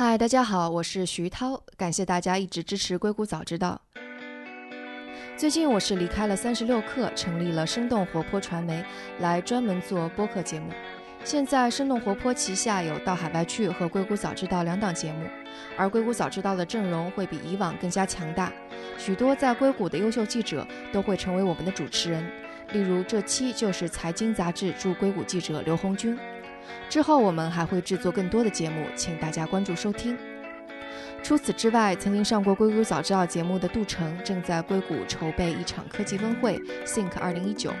[0.00, 3.80] 嗨，大家好，我是徐涛，感谢大家一直支持硅谷早知道。
[5.36, 8.84] 最近我是离开了三十六氪，成立了生动活泼传媒，
[9.18, 10.70] 来专门做播客节目。
[11.24, 15.26] 现在生动活泼旗下有到海外去和硅谷早知道两档节目，
[15.76, 18.52] 而硅谷早知道的阵容会比以往更加强大，
[18.98, 22.24] 许多在硅谷的优秀记者都会成为我们的主持人。
[22.70, 26.16] 例如这期就是财经杂志驻硅谷记者刘红军。
[26.88, 30.16] 之后我们还会制作更多的节目，请大家关注收听。
[31.20, 37.72] 除此之外，曾经上过《硅谷早知道》节目的杜成正在硅谷筹备一场科技峰会 Think 2019。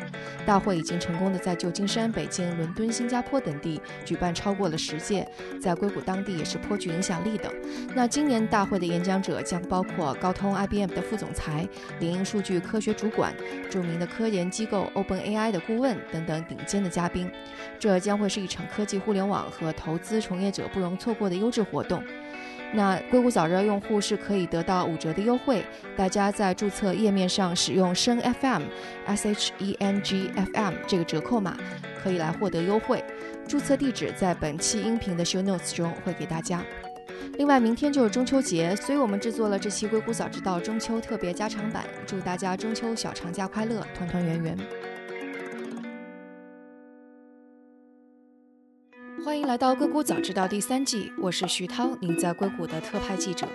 [0.44, 5.26] 大会已经成功的在旧金山、北京、伦敦、新加坡等地举办超过了十届，
[5.62, 7.48] 在硅谷当地也是颇具影响力的。
[7.94, 11.66] 那今年大会的演讲者将包括高通、IBM 的副总裁、
[12.00, 13.32] 领英数据科学主管、
[13.70, 17.30] 著名的科研机构 OpenAI 的顾问等等顶尖的嘉宾。
[17.78, 22.02] 这将会是一场科技互联网和投资从业者不容错过的优质活动。
[22.70, 25.64] 那硅谷早热用户是可以得到五折的优惠，
[25.96, 28.64] 大家在注册页面上使用声 FM
[29.06, 31.56] S H E N G F M 这个折扣码，
[32.02, 33.02] 可以来获得优惠。
[33.46, 36.62] 注册地址在本期音频的 show notes 中会给大家。
[37.38, 44.58] 另外，明天就是中秋节，所以我们制作了这期硅谷早知道中秋特别加长版，祝大家中秋小长假快乐，团团圆圆。
[49.48, 53.48] 来到硅谷早知道第三季，我是徐涛，您在硅谷的特派记者。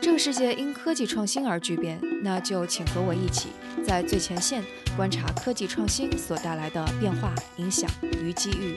[0.00, 3.48] 这个世界因科技创新而巨变，那就请和我一起
[3.84, 4.62] 在最前线
[4.96, 8.76] 观察科技创新所带来的变化、影响与机遇。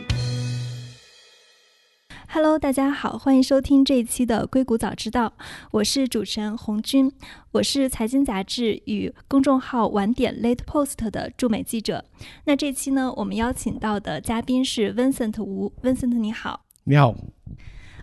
[2.28, 5.34] Hello，大家好，欢迎收听这一期的硅谷早知道，
[5.72, 7.12] 我是主持人红军，
[7.52, 12.04] 我是财经杂志与公众号晚点 Late Post 的驻美记者。
[12.46, 17.16] 那这期呢，我们邀请到的嘉宾是 Vincent 吴，Vincent 你好，你好。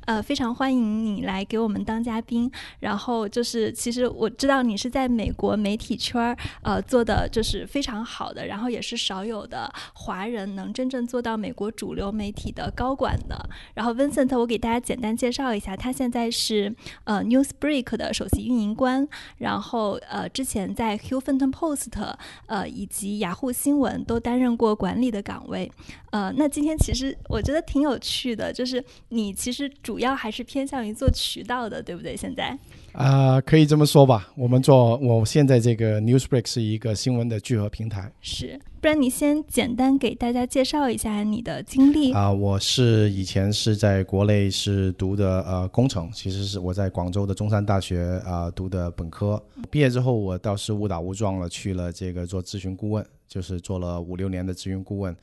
[0.06, 2.50] 呃，非常欢迎你来给我们当嘉宾。
[2.80, 13.48] 然后就是，其实我知道你是在美国媒体圈儿，呃，做的就是非常好的，然后也是少有的华人能真正做到美国主流媒体的高管的。
[13.74, 16.74] 然后 Vincent，我给大家简单介绍一下，他现在是
[17.04, 19.06] 呃 Newsbreak 的首席运营官，
[19.38, 25.70] 然后呃之前在 Huffington Post 呃以及雅虎新闻都担任过管理的岗位。
[26.10, 32.16] 呃，那今天其实我觉得挺有趣的，就是你其实主主要还是偏向于做渠道的，对不对？
[32.16, 32.58] 现在
[32.92, 34.32] 啊，可以这么说吧。
[34.34, 38.10] 我们做，我现在这个 Newsbreak 是一个新闻的聚合平台。
[38.22, 42.32] 是，不然你先简单给大家介绍一下你的经历啊。
[42.32, 49.42] 我是以前是在国内是读的呃工程，其实是我在广州的中山大学啊读的本科。
[49.70, 55.14] 毕业之后，我倒是误打误撞了去了这个做咨询顾问，就是做了五六年的咨询顾问。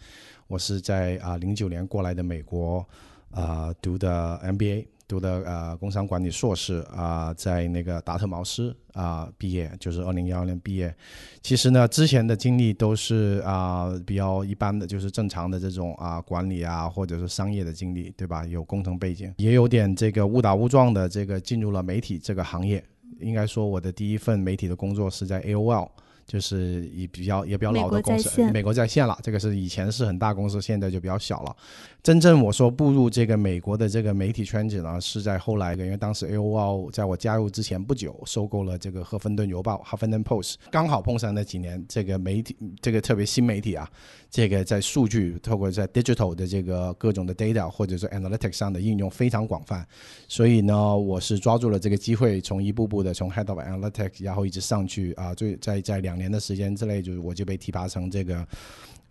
[0.45, 2.85] 我是在啊零九年过来的美国。
[3.31, 10.93] 啊，读的 MBA，读的呃工商管理硕士啊，在那个达特茅斯啊毕业，就是二零幺二年毕业。
[11.41, 18.45] 其实呢，之前的经历都是啊比较一般的，就是正常的这种啊管理啊，或者是商业的经历，对吧？
[18.45, 22.83] 有工程背景，也有点这个误打误撞的这个进入了媒体这个行业。
[23.19, 25.89] 应该说，我的第一份媒体的工作是在 AOL。
[26.29, 29.17] 就是以比较也比较老的公司，美国在线了。
[29.23, 31.55] 这个是以前是很大公司，现在就比较小了。
[32.03, 43.89] 真正我说步入这个美国的这个媒体圈子呢，是在后来的，因为当时 AOL 在我加入之前不久收购了这个赫芬顿邮报 （Huffington Post），刚好碰上那几年这个媒体这个特别新媒体啊，
[44.29, 49.83] 这个在数据透过在 digital 的这个各种的 data 或者是 analytics 上的应用非常广泛，
[50.27, 56.19] 所以呢，我是抓住了这个机会，从一步步的从 head of analytics，然后一直上去啊，最在在两。
[56.19, 58.45] 年的时间之内，就是我就被提拔成这个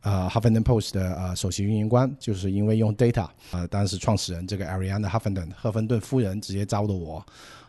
[0.02, 7.24] 呃 Huffington Post 的呃首席运营官，就是因为用 data 啊，当时创始人这个 Ariana Huffington 赫芬顿夫人直接招的我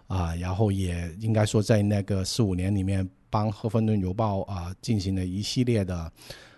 [0.07, 6.12] 啊，然后也应该说在那个四五年里面，帮赫芬顿邮报啊进行了一系列的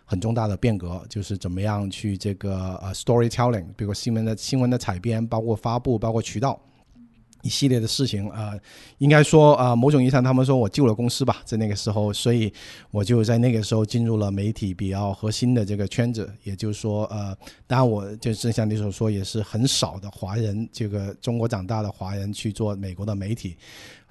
[0.06, 6.60] 很重大的变革，就是怎么样去这个呃 storytelling，比如新闻的新闻的采编，包括发布，包括渠道。
[7.42, 8.54] 一系列的事情啊，
[8.98, 12.52] 应该说啊，某种意义上他们说我救了公司吧，在那个时候，所以
[12.92, 16.32] 我就在那个时候进入了媒体比较核心的这个圈子。
[16.44, 17.36] 也就是说，呃，
[17.68, 23.56] 当然我就正像你所说，也是很少的华人，这个中国长大的华人去做美国的媒体。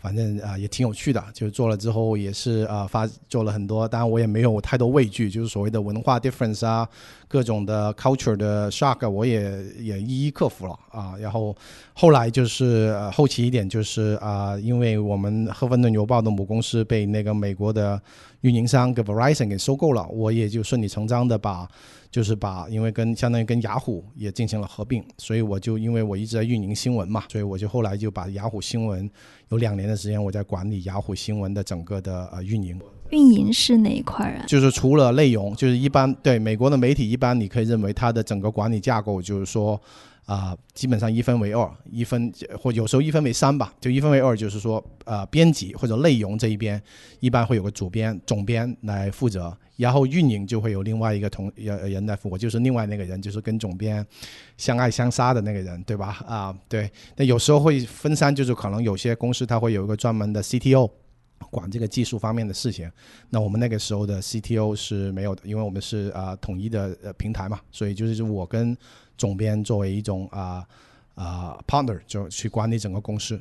[0.00, 6.88] 反正啊、也挺有趣的，就是做了之后也是啊、发做了很多，当然我也没有太多畏惧，就是所谓的文化 difference 啊，
[7.28, 11.14] 各种的 culture 的 shock，我也也一一克服了啊。
[11.20, 11.54] 然后
[11.92, 18.00] 后来就是、呃、后期一点就是啊、因为我们赫芬顿邮报的母公司被那个美国的
[18.40, 21.68] 运营商给 Verizon 给收购了，我也就顺理成章的把。
[22.10, 29.08] 就是把，因为跟相当于跟雅虎也进行了合并，所以我就因为我一直在运营新闻嘛，所以我就后来就把雅虎新闻
[29.50, 32.76] 有两年的时间我在管理雅虎新闻的整个的呃运营，
[33.10, 34.44] 运营是哪一块啊？
[34.46, 39.80] 就是除了内容，就是一般对美国的媒体，一般你可以认为它的整个管理架构就是说。
[40.26, 43.74] 啊、基本上一分为二，一分或有时候一分为三吧。
[43.80, 46.80] 就一分为二，就是说，呃，编辑或者内容这一边，
[47.18, 54.06] 一般会有个主编、总编来负责，然后运营就会有另外一个同呃人来负责，就是另外那个人，就是跟总编
[54.56, 56.22] 相爱相杀的那个人，对吧？
[56.24, 56.88] 啊，对。
[57.16, 60.88] 那有时候会分散，就是可能有些公司它会有一个专门的 CTO。
[61.50, 62.90] 管这个技术方面的事情，
[63.30, 68.76] 那我们那个时候的 CTO 是没有的，因为我们是啊、统一的呃平台嘛，所以就是我跟
[69.16, 70.64] 总编作为一种啊
[71.14, 73.40] 啊、partner 就去管理整个公司，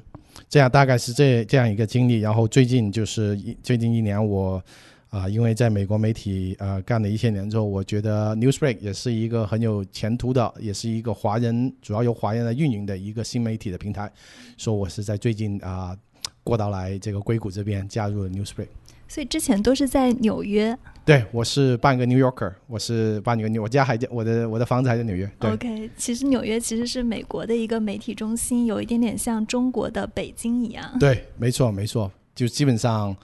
[0.50, 2.19] 这样大概是这这样一个经历。
[2.19, 4.63] 然后最近就是一最近一年我
[5.12, 14.12] 啊、因为在美国媒体呃干了一些年之后，我觉得 Newsbreak 也是一个很有前途的，也是一个华人主要由华人来运营的一个新媒体的平台，
[14.56, 15.98] 所以我是在最近啊。
[16.44, 18.68] 过到来这个硅谷这边加入了 Newsbreak。
[19.07, 20.77] 所以之前都是在纽约。
[21.03, 25.27] 对，我是半个 New Yorker，我是半个纽，我家还在我的我的房子还在纽约。
[25.39, 30.86] 对 OK，其实纽约其实是美国的一个媒体中心，有一点点像中国的北京一样。
[31.00, 33.15] 对，没错没错，就基本上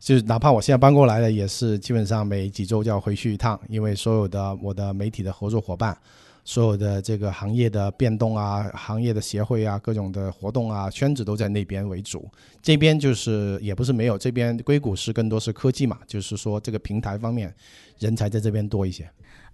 [0.00, 5.96] 就是哪怕我现在搬过来了，也是基本上每几周就要回去一趟，因为所有的我的媒体的合作伙伴。
[6.48, 12.26] 所有的这个行业的变动啊，行业的协会啊，各种的活动啊，圈子都在那边为主。
[12.62, 17.54] 这边就是也不是没有，这边硅谷是更多是科技嘛，就是说这个平台方面
[17.98, 19.06] 人才在这边多一些。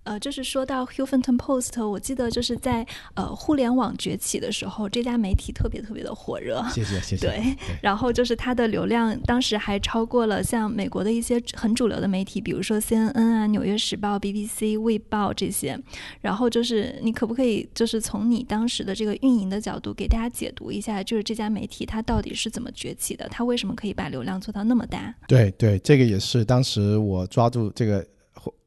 [0.04, 6.62] 呃，就是说到 Huffington Post，我记得就是在呃互联网崛起的时候，这家媒体特别特别的火热。
[6.70, 7.26] 谢谢谢谢。
[7.26, 15.78] 对， 然后就是它的流量当时还超过了像美国的一些很主流的媒体，比如说 CNN 啊、纽约时报、BBC、卫报这些。
[16.20, 23.26] 然后就是你可不可以就是从你当时的这个运营的角度给大家解读一下，就是这家媒体它到底是怎么崛起的？
[23.30, 25.14] 它为什么可以把流量做到那么大？
[25.26, 28.04] 对对，这个也是当时我抓住这个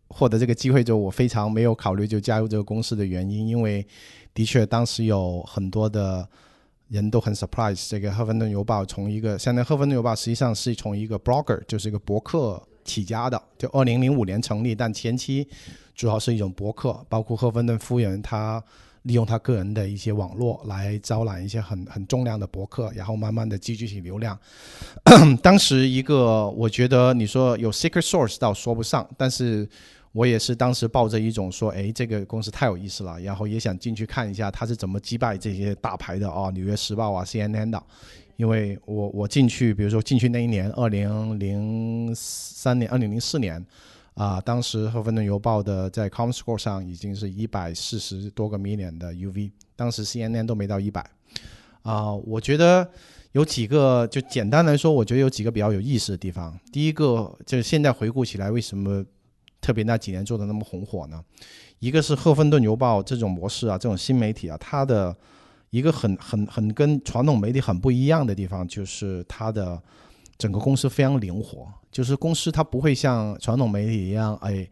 [0.10, 3.86] 获得这个机会之后，我非常没有考虑就加入这个公司的原因，因为
[4.34, 6.28] 的确当时有很多的
[6.90, 15.48] 人都很 surprise 这个赫芬顿邮报从一个，现在赫芬顿邮报实际上是从一个 blogger 就是一个博客起家的，就二零零五年成立，但前期
[15.96, 18.64] 主要是一种博客，包括赫芬顿夫人她。
[19.04, 24.38] 利用他个人的一些网络来招揽一些很很重量的博客，然后慢慢的积聚起流量。
[25.42, 29.66] 当时一个，我觉得你说有 secret source 倒说不上，但是
[30.18, 37.84] 我也是当时抱着一种说，哎，这个公司太有意思了，然后也想进去看一下他是怎么击败这些大牌的啊，《纽约时报》啊、CNN 的。
[38.36, 43.64] 因为我我进去，比如说进去那一年，二零零三年、二零零四年。
[44.16, 51.08] 啊，当时赫芬顿邮报的在 ComScore 上已经是一百四十多个 million 的 UV，当时 CNN 都没到一百。
[51.84, 52.90] 啊，我觉得
[53.34, 56.60] 有几个，就简单来说，我觉得有几个比较有意思的地方。
[56.72, 59.06] 第一个就是现在回顾起来，为什么
[59.68, 61.22] 特别那几年做的那么红火呢？
[61.80, 65.14] 一个是赫芬顿邮报这种模式啊，这种新媒体啊，它的
[65.72, 69.78] 一个很很很跟传统媒体很不一样的地方，就是它的
[70.38, 71.68] 整个公司非常灵活。
[71.92, 74.66] 就是公司它不会像传统媒体一样，哎，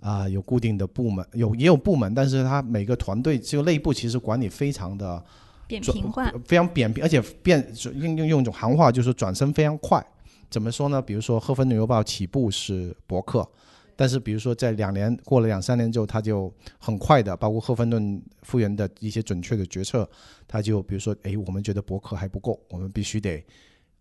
[0.00, 5.24] 啊、有固定的部门，有也有部门，但是它每个团队就内部其实管理非常的
[5.66, 10.04] 扁平化，非常扁平，而且变用用用一种行话就是转身非常快。
[10.50, 11.00] 怎么说呢？
[11.00, 13.48] 比如说《赫芬顿邮报》起步是博客，
[13.96, 20.08] 但是比如说在两年过了两三年之后，他就很快的，包括赫芬顿复原的一些准确的决策，
[20.46, 23.44] 他就比如说，哎，我们觉得博客还不够，我们必须得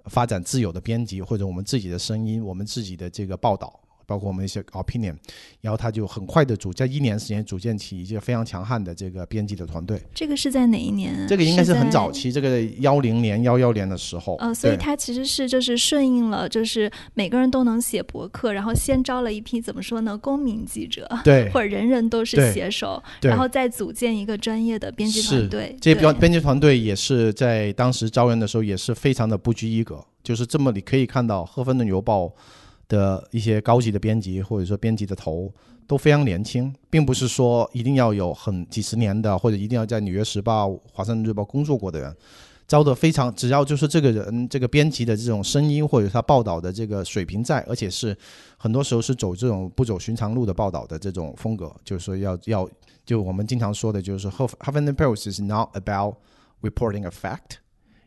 [0.05, 3.79] 发展自有的编辑或者我们自己的声音，我们自己的这个报道。
[4.05, 5.15] 包括我们一些 opinion，
[5.61, 10.01] 然后他就很快的组，在一年时间组建起一个非常强悍的这个编辑的团队。
[10.13, 11.25] 这个是在哪一年啊？
[11.27, 14.35] 这个应该是很早期，这个幺零年、幺幺年的时候。
[14.37, 25.75] 呃，所以对它其实是就是顺应了，就是每个人都能写博客，然后先招了一批怎么说呢，公民记者，对 或者人人都是对写手，然后再组建一个专业的编辑团队。
[25.79, 32.25] 这对编编辑团队也是在当时招人的时候也是非常的不拘一格，就是这么你可以看到《赫芬顿邮报》
[32.91, 35.49] 的一些高级的编辑或者说编辑的头
[35.87, 42.13] 都非常年轻，并不是说一定要有很几十年的或者一定要在《纽约时报》《华盛顿日报》工作过的人。
[42.67, 48.15] 招的非常，只要就是这个人这个编辑的这种声音或者他报道的这个水平在，而且是
[48.57, 52.69] 很多时候是走这种不走寻常路的报道的这种风格，就是说要要
[53.05, 56.15] 就我们经常说的就是 Huffington Post is not about
[56.61, 57.60] reporting a fact。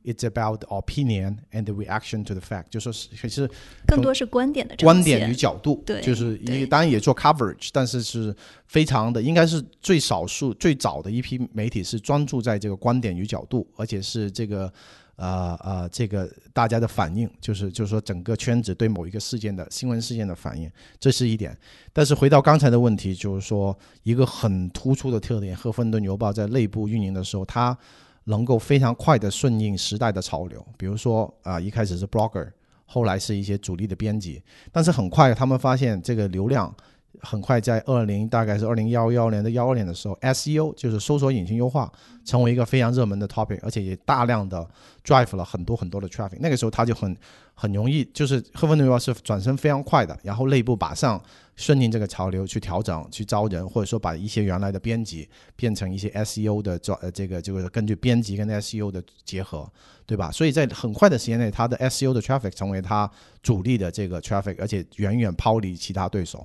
[0.07, 3.51] It's about opinion and the reaction to the fact，就说是其实
[3.87, 14.71] 更多是观点的观点与角度，对，就是对一当然也做 coverage，但是是非常的，应该是最少数最早的一批媒体是专注在这个观点与角度，而且是这个
[15.17, 20.71] 呃呃这个大家的反应，就是就是说整个圈子对某一个事件的新闻事件的反应，
[21.01, 21.57] 这是一点。
[21.95, 27.75] 但是回到刚才的问题，就是说一个很突出的特点，赫芬顿邮报在内部运营的时候，它
[28.25, 32.50] 能够非常快的顺应时代的潮流，比如说啊、一开始是 blogger，
[32.87, 36.75] 后来是一些主力的编辑，但是很快他们发现这个流量
[37.21, 41.90] 很快在二零大概是二零幺幺年的幺二年的时候，SEO 就是搜索引擎优化
[42.25, 44.68] 成为一个非常热门的 topic，而且也大量的
[45.04, 46.37] drive 了很多很多的 traffic。
[46.40, 47.16] 那个时候他就很
[47.54, 51.23] 很容易，就是赫芬顿邮报是转身非常快的，然后内部马上
[51.56, 59.71] 顺应这个潮流去调整、去招人，或者说把一些原来的编辑变成一些 SEO 的专呃这个就是根据编辑跟 SEO 的结合，
[60.04, 60.30] 对吧？
[60.33, 63.09] 所以在很快的时间内，它的 SEO 的 traffic 成为它
[63.42, 66.44] 主力的这个 traffic，而且远远抛离其他对手。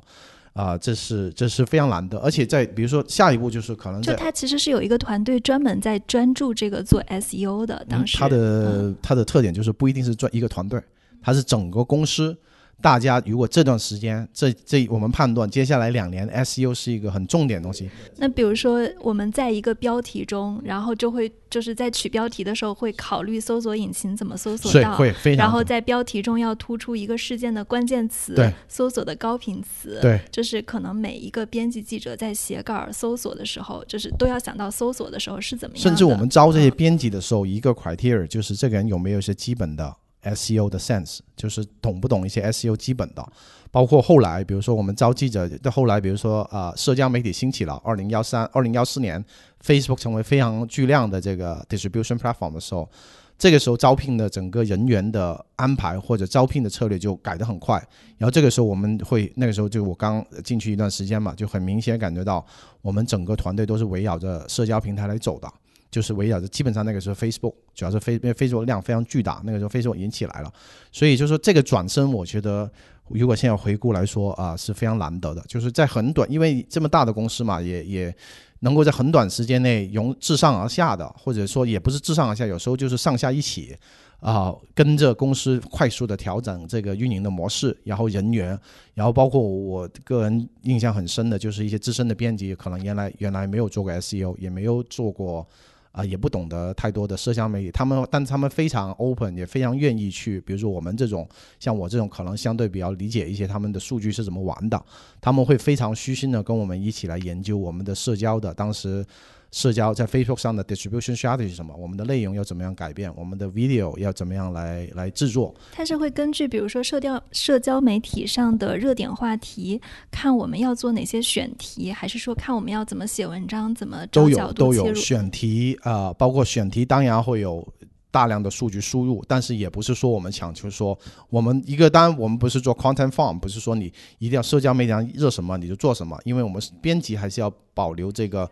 [0.53, 10.81] 啊、这是这是非常难的，而且在比如说下一步就是可能就他其实是有一个团队专门在专注这个做 SEO 的，当时嗯、它的、他的特点就是不一定是专一个团队，
[11.21, 12.37] 他是整个公司。
[12.81, 28.53] 大家如果这段时间，这这我们判断接下来两年 SEO 是一个很重点的东西，那比如说我们在一个标题中，然后就会就是在取标题的时候会考虑搜索引擎怎么搜索到，会非常然后在标题中要突出一个事件的关键词，对。
[28.67, 30.19] 搜索的高频词，对。
[30.31, 35.83] 就是可能每一个编辑记者在写稿搜索的时候，就是都要想到搜索的时候是怎么样。
[35.83, 43.25] 甚至我们招这些嗯编辑的时候，一个 criteria 就是这个人有没有一些基本的 SEO 的 sense，就是懂不懂一些 SEO 基本的。
[43.71, 49.23] 包括后来，比如说我们招记者，到后来比如说啊、呃社交媒体兴起了，二零幺三、二零幺四年
[49.63, 52.89] ，Facebook 成为非常巨量的这个 distribution platform 的时候，
[53.37, 57.75] 这个时候招聘的整个人员的安排或者招聘的策略就改得很快。
[58.17, 62.43] 然后这个时候我们会，那个时候就我刚进去一段时间嘛，就很明显感觉到
[62.81, 65.47] 我们整个团队都是围绕着社交平台来走的。
[65.91, 70.53] 就是围绕着，基本上那个时候 Facebook 主要是 Face，因为 Facebook 量非常巨大，那个时候 Facebook 已经起来了，
[70.91, 72.71] 所以就是说这个转身，我觉得
[73.07, 78.15] 如果现在回顾来说啊、是非常难得的，就是在很短，因为这么大的公司嘛，也也
[78.59, 83.75] 能够在很短时间内由自上而下的，或者说也不是自上而下，有时候就是上下一起
[84.19, 88.59] 啊、跟着公司快速的调整这个运营的模式，然后人员，
[88.93, 95.47] 然后包括我个人印象很深的就是一些资深的编辑，可能原来原来没有做过 SEO，也没有做过。
[95.91, 101.27] 啊、也不懂得太多的社交媒体，他们，但他们非常 open，也非常愿意去，比如说我们这种，
[101.59, 104.81] 像我这种可能相对比较理解一些他们的数据是怎么玩的，
[105.19, 109.05] 他们会非常虚心的跟我们一起来研究我们的社交的当时
[109.51, 124.93] 社交在 Facebook 上的 distribution strategy 是什么，我们的内容要怎么样改变，我们的 video 要怎么样来来制作，它是会根据比如说社交社交媒体上的热点话题，看我们要做哪些选题，还是说看我们要怎么写文章，怎么找都角有都有？
[124.93, 127.67] 选题啊、呃包括选题当然会有
[128.11, 130.97] 大量的数据输入，但是也不是说我们强求说
[131.29, 138.47] 我们一个当然我们不是做 content farm，不是说你一定要社交媒体上热什么你就做什么，因为我们编辑还是要保留这个。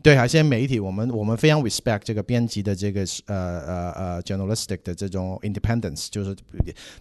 [0.00, 6.36] 对，还是媒体，我们我们非常 respect 这个编辑的这个呃呃呃 journalistic 的这种 independence，就是，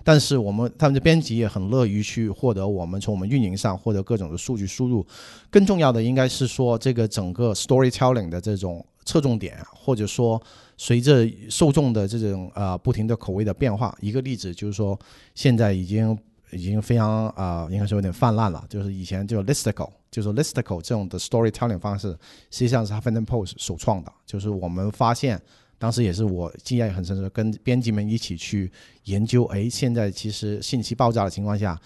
[0.03, 5.05] 但是我们他们的编辑也很乐于去获得我们从我们运营上获得各种的数据输入，
[5.51, 10.41] 更重要的应该是说这个整个 storytelling 的这种侧重点，或者说
[10.75, 14.99] 随着受众的这种呃不停的口味的变化，一个例子就是说
[15.35, 16.17] 现在已经
[16.51, 22.09] 已经非常啊、呃应该说有点泛滥了，就是以前就 listicle，就是 listicle 这种的 storytelling 方式，
[22.51, 25.41] 实际上是 Huffington Post 首创的，就是我们发现。
[25.79, 28.71] 当时也是我经验很深的，跟编辑们一起去
[29.03, 31.79] 研究，哎，现在其实信息爆炸的情况下，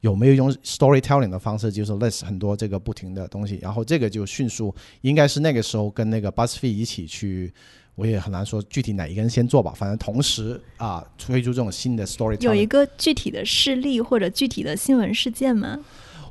[0.00, 7.50] 有没有用 storytelling 的方式，就是 list 很多这个不停的东西，然后这个就迅速，应该是那个时候跟那个 BuzzFeed 一起去，
[7.94, 12.42] 我也很难说具体哪一个人先做吧，反正同时啊推出这种新的 storytelling。
[12.42, 15.80] 有一个具体的事例或者具体的新闻事件吗？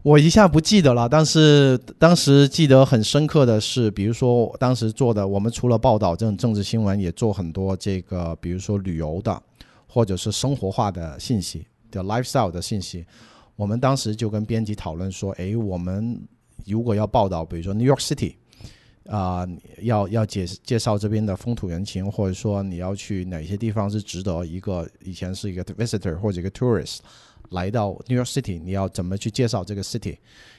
[0.03, 9.41] 我一下不记得了，但是当时记得很深刻的是，比如说当时做的，我们除了报道这种政治新闻，也做很多这个，比如说旅游的，
[9.87, 13.05] 或者是生活化的信息的 lifestyle 的信息。
[13.55, 16.21] 我们当时就跟编辑讨论说，诶，我们
[16.65, 18.35] 如果要报道，比如说 New York City，
[19.07, 19.47] 啊、
[19.81, 26.99] 要要介介绍这边的风土人情，或者说你要去哪些地方是值得一个以前是一个 visitor 或者一个 tourist
[27.49, 30.17] 来到 New York City，你要怎么去介绍这个 city？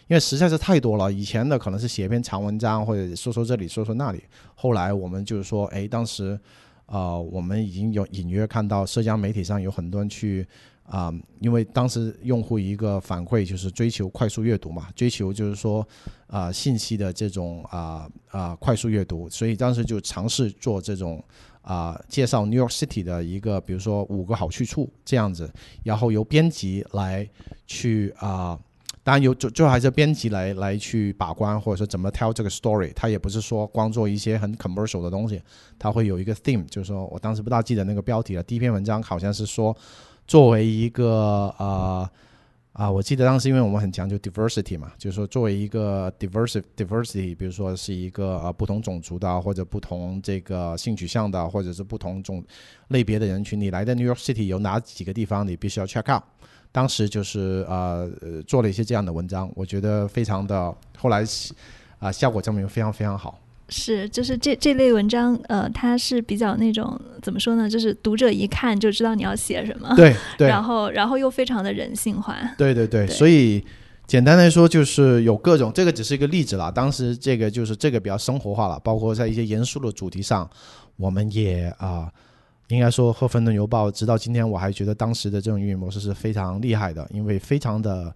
[0.08, 4.22] 因为实在是太多了，以前的可能是写一篇长文章或者说说这里说说那里，
[4.54, 6.38] 后来我们就是说，哎，当时
[6.86, 10.46] 呃我们已经有隐约看到社交媒体上有很多人去。
[10.90, 15.86] 啊、因为当时用户一个反馈就是追求快速阅读嘛，追求就是说
[16.28, 21.22] 啊、信息的这种啊啊、快速阅读，所以当时就尝试做这种
[21.68, 25.52] 啊、介绍 New York City 的一个，比如说五个好去处这样子，
[25.84, 27.28] 然后由编辑来
[27.66, 28.58] 去啊。
[29.04, 35.40] 当然有就就还是编辑来来去把关，或者说怎么 tell 这个 story，他也不是说光做一些很 commercial 的东西，
[35.78, 38.42] 他会有一个 theme，就是说我当时不大记得那个标题了。
[38.42, 39.74] 第一篇文章好像是说，
[40.26, 42.10] 作为一个呃
[42.78, 52.40] 啊，我记得当时因为我们很强调 diversity 嘛，就是说作为一个 diversity diversity，比如说是一个呃不同种族的，或者不同这个性取向的，或者是不同种
[52.90, 56.22] 类别的人群，你来的 New York City 有哪几个地方你必须要 check out？
[56.70, 61.24] 当时就是呃呃做了一些这样的文章，我觉得非常的，后来
[61.98, 63.40] 啊、效果证明非常非常好。
[63.70, 67.68] 是，就是这这类文章，呃，它是比较那种怎么说呢？
[67.68, 72.36] 就是读者一看就知道你要写什么，对对然后然后又非常的人性化。
[72.56, 73.62] 对对对，对所以
[74.06, 76.70] 简单来说就是有各种，这个只是一个例子啦。
[76.70, 80.48] 当时这个就是这个比较生活化了，包括在一些严肃的主题上，
[80.96, 82.10] 我们也啊、
[82.68, 88.14] 应该说《赫芬顿邮报》直到今天我还觉得当时的这种运营模式是非常厉害的，因为非常的。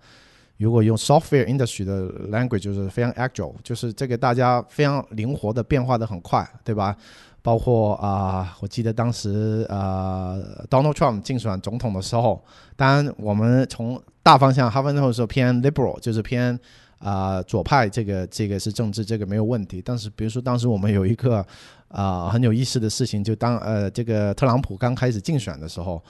[0.59, 6.97] 如果用 software industry 的 language，就是非常 agile，就是这个大家非常灵活的变化的很快，对吧？
[7.43, 12.41] 包括啊、我记得当时呃，Donald Trump 竞选总统的时候，
[12.77, 16.57] 当然我们从大方向，哈芬顿是偏 liberal，就是偏
[16.99, 19.83] 啊、左派，这个这个是政治，这个没有问题。
[19.85, 21.45] 但是比如说当时我们有一个
[21.89, 26.01] 啊、很有意思的事情，就当呃这个特朗普刚开始竞选的时候。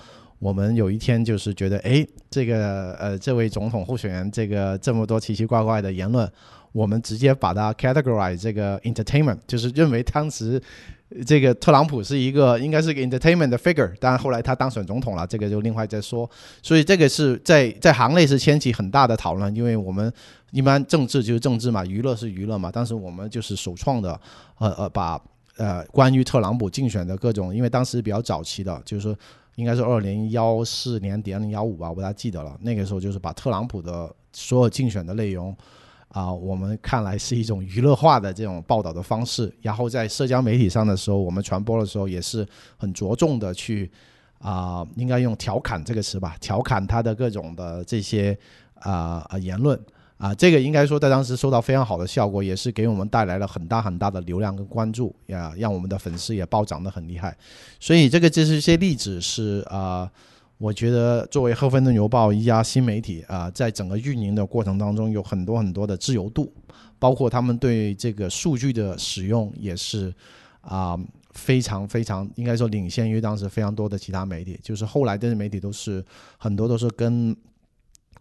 [0.43, 6.29] 我们有一天就是觉得，哎，这个呃，这位总统候选人，这个这么多奇奇怪怪的言论，
[6.73, 10.61] 我们直接把它 categorize 这个 entertainment，就是认为当时
[11.25, 16.29] 这个特朗普是一个应该是个 entertainment 的 figure，当然后来他当选总统了，这个就另外再说。
[16.61, 20.13] 所以这个是在在行内是掀起很大的讨论，因为我们
[20.51, 24.21] 一般政治就是政治嘛，娱乐是娱乐嘛，但是我们就是首创的，
[24.59, 25.23] 呃呃，把
[25.57, 29.17] 呃关于特朗普竞选的各种，因为当时比较早期的，就是说。
[29.57, 32.57] 应该是二零幺四年底、二零幺五吧，我不大记得了。
[32.61, 35.55] 那个时候就是把特朗普的所有竞选的内容，
[36.09, 39.55] 啊、我们看来是一种娱乐化的这种报道的方式。
[39.61, 43.91] 然后在社交媒体上的时候，我们传播的时候也是很着重的去
[44.39, 48.37] 啊、应该用调侃这个词吧，调侃他的各种的这些
[48.77, 49.79] 啊、呃言论。
[50.23, 57.37] 啊，这个应该说在当时收到非常好的效果，也是给我们带来了很大很大的流量跟关注呀，让我们的粉丝也暴涨得很厉害。
[57.81, 60.09] 所以这个就是一些例子是啊、
[60.59, 66.53] 我觉得作为赫芬顿邮报一家新媒体啊、在整个运营的过程当中有很多很多的自由度，
[67.01, 70.15] 包括他们对这个数据的使用也是
[70.61, 70.97] 啊、
[71.33, 76.05] 非常非常应该说领先于当时非常多的其他媒体，就是后来这些媒体都是
[76.39, 77.37] 很多都是跟。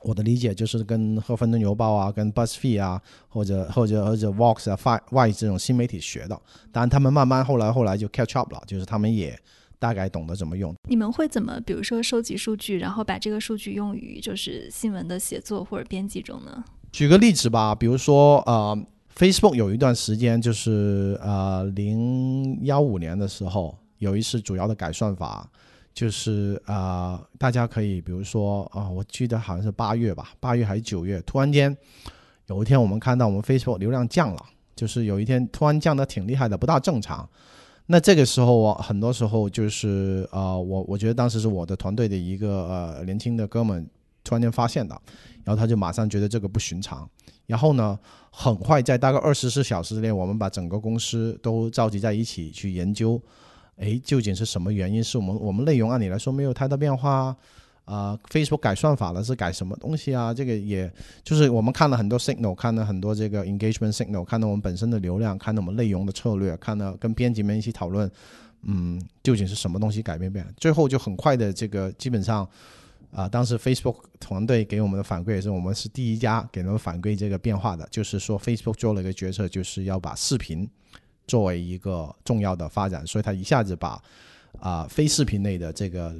[0.03, 6.39] 我的理解就是跟赫芬顿邮报啊、跟 BuzzFeed 啊，或者或者或者 Vox 啊、Fi Y 这种新媒体学的，
[6.71, 9.37] 当然他们慢慢后来后来就 catch up 了，就是他们也
[9.77, 10.73] 大概懂得怎么用。
[10.89, 16.63] 你们会怎么，比如说收集数据，然后把这个数据用于就是新闻的写作或者编辑中呢？
[16.91, 18.77] 举个例子吧，比如说呃
[19.15, 25.49] ，Facebook 有一段时间就是呃零幺五年的时候有一次主要的改算法，
[25.93, 31.75] 就是呃大家可以比如说啊、我记得好像是八月吧，八月还是九月，突然间
[32.47, 37.27] 有一天我们看到我们 Facebook 流量降了，就是有一天突然降的挺厉害的，不大正常。
[37.87, 43.85] 那这个时候我很多时候就是呃，我我觉得当时是我的团队的一个呃年轻的哥们
[44.23, 44.95] 突然间发现的，
[45.43, 47.09] 然后他就马上觉得这个不寻常，
[47.47, 47.99] 然后呢，
[48.31, 53.21] 很快在大概二十四小时之内，我们把整个公司都召集在一起去研究，
[53.77, 55.03] 诶，究竟是什么原因？
[55.03, 57.37] 是我们我们内容按理来说没有太大变化啊。
[57.83, 60.33] 啊、f a c e b o o k 改算法了，是改什么东西啊？
[60.33, 60.89] 这个也
[61.23, 68.09] 就是我们看了很多 signal，看了很多这个 engagement signal，看到我们本身的流量，看到我们内容的策略，看到跟编辑们一起讨论，
[68.61, 70.45] 嗯，究竟是什么东西改变变？
[70.55, 72.47] 最后就很快的这个基本上，
[73.11, 80.69] 啊、当时 Facebook 团队给我们的反馈也是，我们是第一家给他们反馈这个变化的，就是说 Facebook 做了一个决策，就是要把视频
[81.31, 84.01] 作为一个重要的发展，所以他一下子把
[84.59, 86.13] 啊、非视频类的这个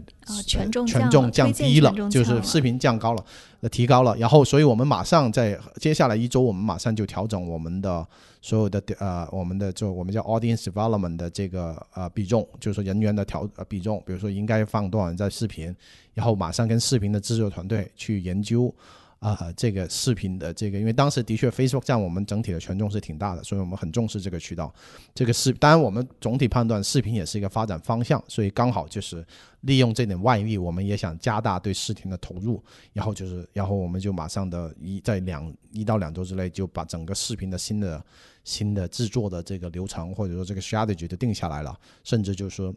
[0.47, 3.25] 权重降权重降低了，就是视频降高了，
[3.59, 4.15] 呃，提高了。
[4.15, 8.07] 然后，所以我们马上在接下来一周，我们马上就调整我们的
[8.41, 15.75] 所有的呃，我们的就我们叫 audience development 的这个呃比重，就是说人员的调呃比重，比如说应该放多少人在视频，
[16.13, 18.73] 然后马上跟视频的制作团队去研究。
[19.21, 24.73] 啊、这个视频的这个，因为当时的确 Facebook 占我们整体的权重是挺大的，所以我们很重视这个渠道。
[25.13, 29.23] 这个是，当然我们总体判断视频也是一个发展方向，所以刚好就是
[29.59, 38.03] 利用这点外力，我们也想加大对视频的投入，然后就是，然后我们就马上的一在两一到两周之内就把整个视频的新的
[38.43, 42.73] 新的制作的这个流程或者说这个 strategy 就定下来了，甚至就是说，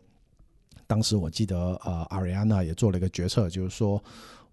[0.86, 4.04] 当时我记得呃，Ariana 也做了一个决策，就是说。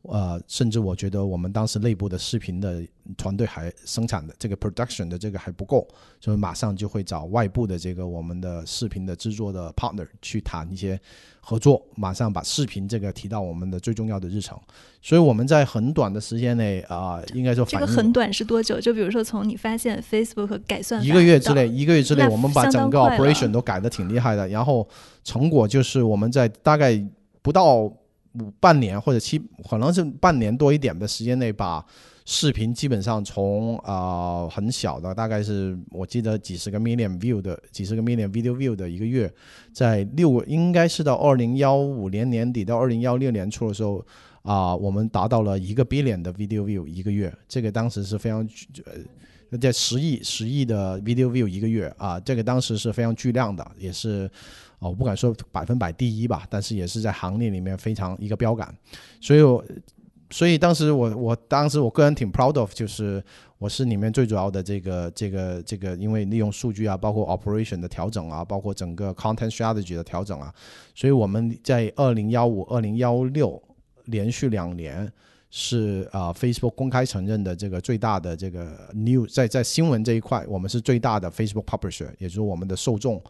[0.03, 2.83] 呃，甚至我觉得我们当时内部的视频的
[3.17, 5.87] 团队还生产的这个 production 的这个还不够，
[6.19, 10.99] 所以马上就会找外部的这个我们的视频的制作的 partner 去谈一些
[11.39, 14.59] 合作，马上把视频这个提到我们的最重要的日程。
[15.03, 18.81] 所以我们在很短的时间内啊、应该说这个很短是多久？
[18.81, 24.47] 就比如说从你发现 Facebook 改算一个月之内，一个月之内，我们把整个 operation 都改得挺厉害的。
[24.47, 24.87] 然后
[25.23, 26.99] 成果就是我们在大概
[27.43, 27.91] 不到
[28.33, 31.85] 五半年或者七，可能是半年多一点的时间内，把
[32.25, 39.31] 视频基本上从啊、很小的，大概是我记得几十个 million view 的，几十个 million video view 的一个月，
[39.73, 44.05] 在六应该是到二零幺五年年底到二零幺六年初的时候。
[44.43, 48.39] 啊、我们达到了一个 billion 的 video view 一个月，这个当时是非常
[49.51, 54.27] 呃在十亿十亿的 video view 一个月啊，这个当时是非常巨量的，也是
[54.81, 58.75] 哦，我不敢说百分百第一吧，但是也是在行业里面非常一个标杆。
[59.21, 59.63] 所以我，
[60.29, 63.23] 所以当时我我当时我个人挺 proud of，就是
[63.57, 70.53] 我是里面最主要的这个这个这个，因为利用数据啊，包括 operation 的调整啊，包括整个 content strategy 的调整啊，
[70.95, 73.61] 所以我们在二零幺五、二零幺六
[74.05, 75.11] 连续两年。
[75.53, 83.21] 是啊、f a c e b o o k 公开承认的这个最大的这个 new 在在新闻这一块，我们是最大的 Facebook publisher，也就是我们的受众，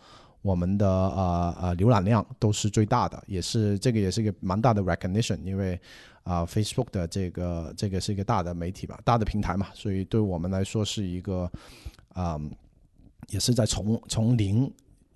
[0.41, 5.79] 我们的呃呃浏览量都是最大的，也是这个也是一个蛮大的 recognition，因为
[6.23, 11.51] 啊、Facebook 的这个这个是一个大的媒体嘛，大的平台嘛，所以对我们来说是一个
[12.13, 12.39] 啊、
[13.29, 14.71] 也是在从从零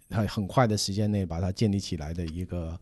[0.10, 2.80] 很很快的时间内把它建立起来的一个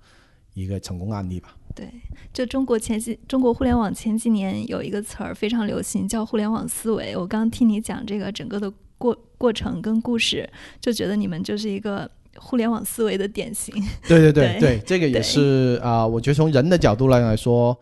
[0.54, 1.56] 一个成功案例吧。
[1.76, 1.90] 对，
[2.32, 7.18] 就中国前几中国互联网前几年有一个词儿非常流行，叫互联网思维。
[7.18, 10.48] 我刚听你讲这个整个的过过程跟故事，
[10.80, 13.74] 就觉得你们就是一个互联网思维的典型。
[14.08, 17.78] 对对对对对，这个也是啊、我觉得从人的角度来来说，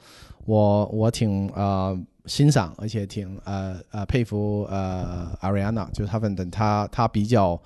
[0.46, 7.62] 我我挺呃欣赏，而且挺呃呃佩服呃 Ariana，就是他们等他他比较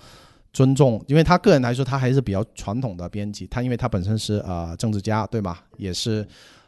[0.53, 5.57] 尊重，因为他个人来说，他还是比较传统的编辑，他因为他本身是呃政治家，对吗？
[5.77, 6.25] 也是。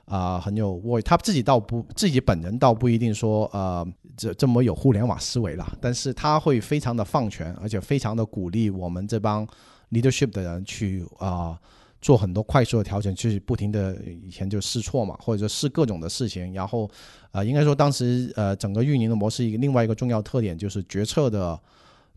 [0.10, 1.02] 啊、很有味。
[1.02, 9.46] 他自己倒不，自己本人倒不一定说，呃，这这么有互联网思维啦，但是他会非常的放权，而且非常的鼓励我们这帮
[9.92, 11.60] leadership 的人去啊、
[12.02, 13.96] 做很多快速的调整，去不停的
[14.26, 16.90] 以前就试错嘛，或者说试各种的事情，然后
[17.32, 21.60] 啊，应该说当时呃整个运营的模式一个另外一个重要特点就是决策的。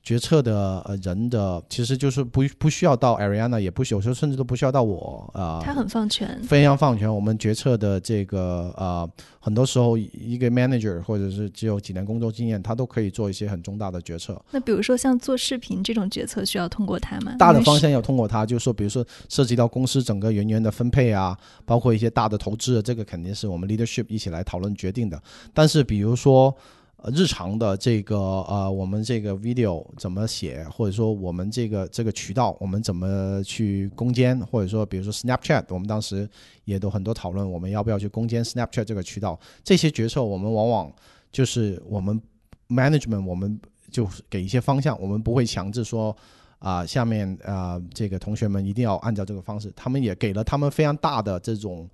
[0.02, 7.14] 决策的呃人的其实就是不不需要到 Ariana，也不需有时候甚至都不需要到我啊，他很放权，非常放权。
[7.14, 9.08] 我们决策的这个呃，
[9.38, 14.40] 很多时候一个 manager 或者是只有几年工作经验，他都可以做一些很重大的决策。
[14.50, 17.34] 那比如说像做视频这种决策，需要通过他吗？
[17.38, 21.36] 大的方向要通过他，就是说，比如说涉及到公司整个人员的分配啊，
[21.66, 25.22] 包括一些大的投资，这个肯定是我们 leadership 一起来讨论决定的。
[25.52, 26.56] 但是比如说。
[27.02, 36.28] 呃，日常的这个呃，我们这个 video 怎么写，或者说我们这个这个渠道，我们怎么去攻坚，或者说比如说 Snapchat，我们当时
[36.64, 40.92] 也都很多讨论，我们要不要去攻坚 Snapchat 这个渠道，这些决策我们往往
[41.32, 42.20] 就是我们
[42.68, 43.58] management 我们
[43.90, 46.14] 就给一些方向，我们不会强制说
[46.58, 51.88] 啊、下面啊、这个同学们一定要按照这个方式，他们也给了他们非常大的这种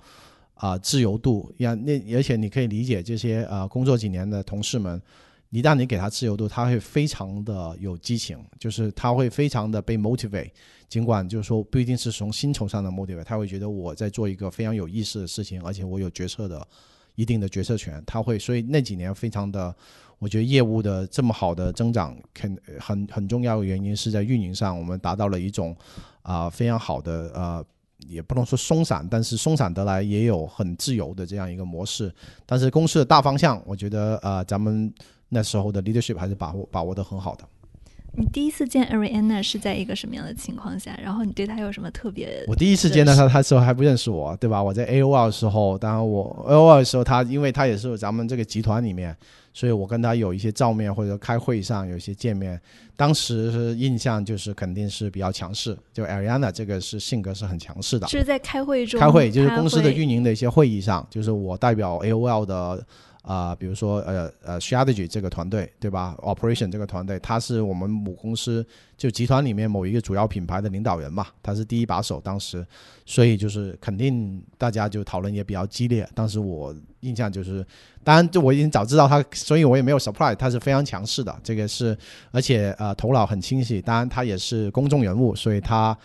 [0.56, 5.00] 啊、自由度，呀，那而且你可以理解这些啊、工作几年的同事们。
[5.50, 10.50] 一旦你给他自由度，他会非常的有激情，就是他会非常的被 motivate，
[10.88, 16.66] 尽管就是说不一定是从薪酬上的 motivate，他会觉得我在做一个非常有意思的事情，而且我有决策的
[17.14, 19.74] 一定的决策权，他会，所以那几年非常的，
[20.18, 25.74] 我觉得业务的这么好的增长，肯很很重要的原因是在运营上，我们达到了一种
[26.22, 27.64] 啊、非常好的呃。
[28.08, 32.12] 也不能说松散，但是松散得来也有很自由的这样一个模式。
[32.44, 34.92] 但是公司的大方向，我觉得呃，咱们
[35.28, 37.44] 那时候的 leadership 还是把握把握的很好的。
[38.18, 40.98] 你第一次见 Ariana 是在一个什么样的情况下？
[41.02, 42.44] 然后你对她有什么特别？
[42.48, 44.62] 我第一次见到她，她时候还不认识我，对吧？
[44.62, 49.14] 我在 AOL 的时候，当然我 AOL 的时候，她因为她也是咱们这个集团里面，
[49.56, 52.60] 所以我跟他有一些照面或者开会上有一些见面。
[52.94, 58.06] 当时印象就是肯定是比较强势，就 Ariana 这个是性格是很强势的。
[58.06, 59.00] 是在开会中？
[59.00, 62.86] 开会就是公司的运营的一些会议上，就是我代表 AOL 的。
[63.26, 68.64] 啊，比如说呃呃，strategy 这个团队对吧？operation 这个团队，他是我们母公司
[68.96, 72.64] 就集团里面某一个主要品牌的领导人嘛，他是第一把手当时，
[73.04, 76.08] 所以就是肯定大家就讨论也比较激烈。
[76.14, 77.66] 当时我印象就是，
[78.04, 81.98] 当然就我已经早知道他，所以我也没有 surprise，他是非常强势的，这个是
[82.30, 85.98] 而且呃头脑很清晰，当然他也是公众人物，所以他。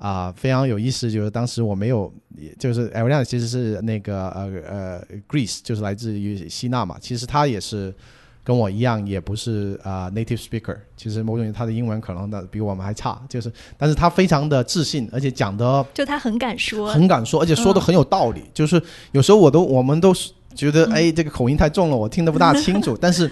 [0.00, 2.10] 啊，非常有意思，就是当时我没有，
[2.58, 6.96] 就是 e l i a n 其实是那个呃呃 Greece，就是来自于希腊嘛。
[6.98, 7.94] 其实他也是
[8.42, 10.74] 跟我一样，也不是啊 native speaker。
[10.96, 18.44] 其实某种他的英文可能的比我们还差，就是，但是他非常的自信，而且讲的就他很敢说，很敢说，而且说的很有道理。
[18.54, 18.82] 就是
[19.12, 20.14] 有时候我都我们都
[20.54, 23.30] 觉得哎，这个口音太重了，我听得不大清楚，但是。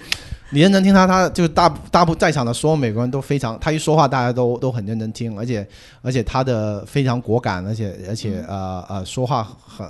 [0.51, 5.67] 你认真听他，他就大大部在场的所有美国人都非常，他一说话大家都都很认真听，而且
[6.01, 9.87] 而且他的非常果敢，而且而且呃呃说话很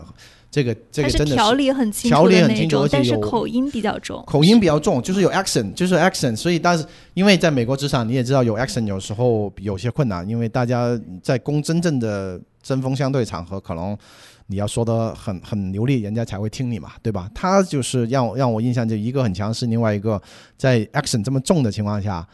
[0.51, 13.97] 这个这个真的是条理很清楚的那种，但是口音比较重，口音比较重，就是有 accent，就是 accent，所以但是因为在美国职场你也知道有 accent 有时候有些困难，因为大家在公真正的针锋相对场合可能。
[14.49, 17.31] 你要说的很很流利，人家才会听你嘛，对吧？
[17.35, 20.21] 他就是让让我印象就一个很强势，另外一个
[20.57, 22.27] 在 action 这么重的情况下。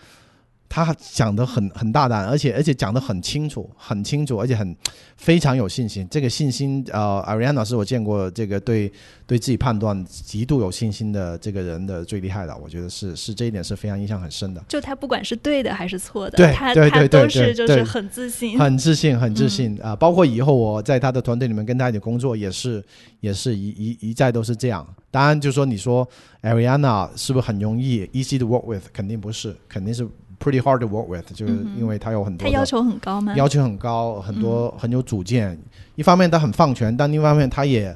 [0.74, 4.76] 他讲的很很大胆，而且而且讲的很清楚，很清楚，而且很
[5.16, 6.04] 非常有信心。
[6.10, 8.90] 这个信心，呃，Ariana 是我见过这个对
[9.24, 12.56] 对自己判断极度有信心的这个人的最厉害的。
[12.56, 14.60] 我觉得是是这一点是非常印象很深的。
[14.68, 19.94] 就他不管是对的还是错的，对他他都是就是很自信，很自信，很自信啊！
[19.94, 22.84] 包括以后我在他的团队里面跟他一起工作，也是
[23.20, 24.84] 也是一一一再都是这样。
[25.12, 26.08] 当然，就说你说
[26.42, 28.82] Ariana 是不是很容易 easy to work with？
[28.92, 30.04] 肯定不是，肯定是。
[30.44, 33.34] Pretty hard to work with，就是因为他有很多，他要求很高吗？
[33.34, 35.58] 要求很高，很多很有主见。
[35.94, 37.88] 一方面他很放权，但另一方面他也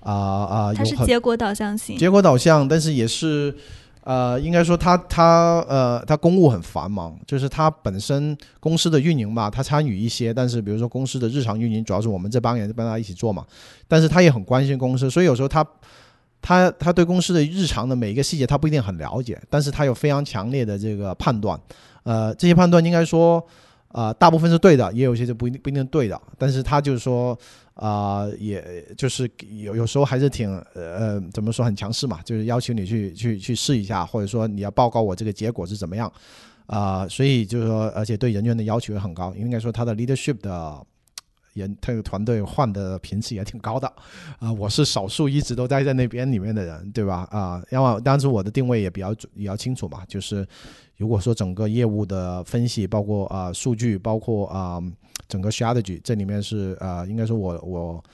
[0.00, 3.54] 啊啊，他是结果导向型，结果导向，但是也是
[4.02, 13.44] 呃，应该说他他呃，他公务很繁忙，就是他本身公司的运营嘛，他参与一些，但是比如说公司的日常运营，主要是我们这帮人帮他一起做嘛。
[13.86, 15.62] 但是他也很关心公司，所以有时候他。
[16.42, 21.60] 他他对公司的日常的每一个细节他不一定很了解，但是他有非常强烈的这个判断，
[22.02, 23.44] 呃，这些判断应该说，
[23.88, 27.38] 呃，大部分是对的，也有些就不一定不一定对的，但是他就是说，
[27.74, 29.30] 啊，也就是
[29.62, 36.12] 有有时候还是挺呃怎么说很强势嘛，就是要求你去去去试一下，或者说你要报告我这个结果是怎么样，
[36.66, 40.86] 啊，所以就是说，而且对人员的要求也很高，应该说他的 leadership 的。
[41.54, 43.92] 人他个团队换的频次也挺高的，
[44.38, 47.26] 啊，我是少数一直都待在那边里面的人，对吧？
[47.30, 50.46] 啊，因为当时我的定位也比较比较清楚嘛，就是
[50.96, 54.80] 如果说整个业务的分析，包括啊数据，包括啊
[55.28, 58.04] 整个 strategy，这里面是啊，应该说我我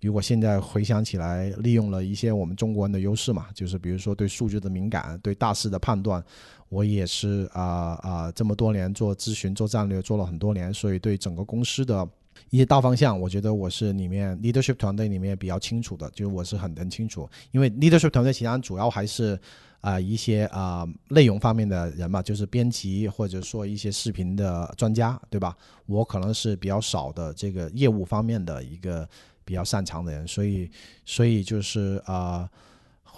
[0.00, 6.24] 如果现在回想起来，利用了一些我们中国人的优势嘛，就是比如说对数据的敏感，对大势的判断，
[6.70, 12.08] 我也是啊啊这么多年做咨询做战略做了很多年，所以对整个公司的。
[12.50, 19.38] 一些大方向，我觉得我是里面 leadership 团队里面比较清楚的，就是我是很很清楚，因为 leadership 团队其实主要还是
[19.80, 25.56] 啊一些啊内容方面的人嘛，就是编辑或者说一些视频的专家，对吧？
[25.86, 29.08] 我可能是比较少的这个业务方面的一个
[29.44, 30.70] 比较擅长的人，所以
[31.04, 32.48] 所以就是啊。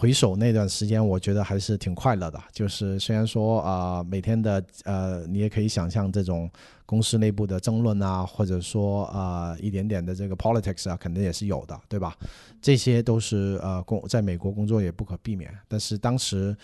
[0.01, 2.41] 回首那段时间，我觉得还是挺快乐的。
[2.53, 6.49] 就是虽然说啊，每天的呃，你也可以想象这种
[6.87, 12.17] 公司内部的争论啊，或者说啊，一点点的这个 politics 啊，肯定也是有的，对吧？
[12.63, 15.53] 这些都是呃工在美国工作也不可避免。
[15.67, 16.57] 但是当时。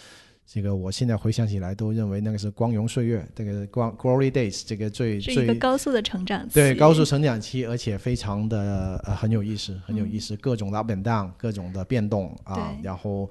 [0.46, 13.28] 这个我现在回想起来，都认为那个是光荣岁月，这个光 glory days，这个最是一个高速的成长期，对高速成长期，而且非常的呃很有意思，很有意思，各种的 up and down，各种的变动啊，然后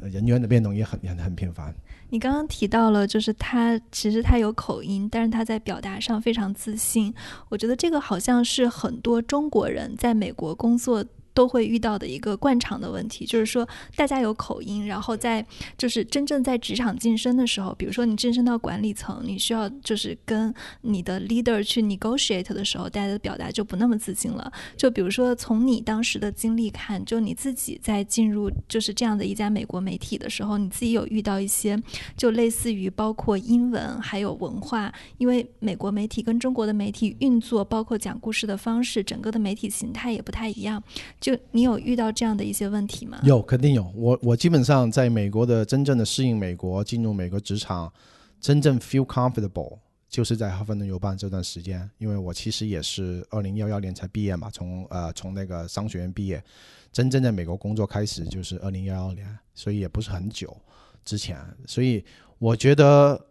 [0.00, 1.74] 人员的变动也很很很频繁。
[2.10, 7.12] 你刚刚提到了，就是他其实他有口音，但是他在表达上非常自信。
[7.48, 11.04] 我觉得这个好像是很多中国人在美国工作。
[11.38, 15.46] 都会遇到的一个惯常的问题，就是说大家有口音，然后在
[15.76, 24.52] 就是真正在职场晋升的时候，比如说你晋升到管理层，你需要就是跟你的 leader 去 negotiate 的时候，大家的表达就不那么自信了。
[24.76, 31.80] 就比如说从你当时的经历看，就你自己在进入就是这样的一家美国媒体的时候，你自己有遇到一些
[32.16, 40.82] 就类似于包括英文还有文化，因为美国媒体跟中国的媒体运作，包括讲故事的方式，整个的媒体形态也不太一样。
[41.20, 43.20] 就就你有遇到这样的一些问题吗？
[43.22, 43.92] 有，肯定有。
[43.94, 47.92] 我我基本上在美国的真正的适应美国，进入美国职场，
[48.40, 49.76] 真正 feel comfortable，
[50.08, 51.86] 就是在哈佛顿邮报这段时间。
[51.98, 56.42] 因为我其实也是二零幺幺年才毕业嘛，从呃从那个商学院毕业，
[56.90, 60.56] 真正在美国工作开始就是二零幺幺年，所以也不是很久
[61.04, 61.38] 之前。
[61.66, 62.02] 所以
[62.38, 63.22] 我觉得。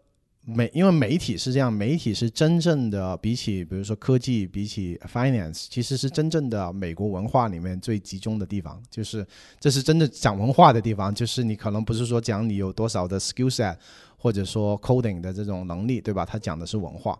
[0.49, 9.27] 媒因为媒体是这样，媒体是真正的比起比如说科技，比起 finance，其实是真正的美国文化里面最集中的地方，就是
[9.60, 13.75] 这是真的讲文化的地方，就是你可能不是说讲你有多少的 skill set，
[14.17, 16.25] 或者说 coding 的这种能力，对吧？
[16.25, 17.19] 他讲的是文化，